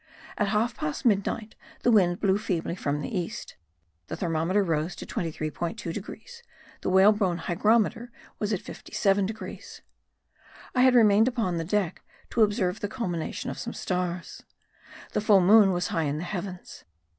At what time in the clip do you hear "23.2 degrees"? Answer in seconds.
5.05-6.41